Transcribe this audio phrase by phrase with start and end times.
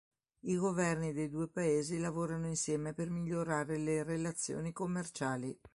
[0.45, 5.55] I governi dei due paesi lavorano insieme per migliorare le relazioni commerciali.